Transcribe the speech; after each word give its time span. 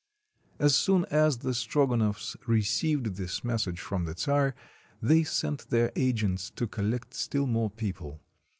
As 0.57 0.75
soon 0.75 1.05
as 1.11 1.37
the 1.37 1.53
Strogonoff 1.53 2.17
s 2.17 2.35
received 2.47 3.17
this 3.17 3.43
message 3.43 3.79
from 3.79 4.05
the 4.05 4.15
czar, 4.17 4.55
they 4.99 5.23
sent 5.23 5.69
their 5.69 5.91
agents 5.95 6.49
to 6.55 6.65
collect 6.65 7.13
still 7.13 7.45
more 7.45 7.69
people. 7.69 8.19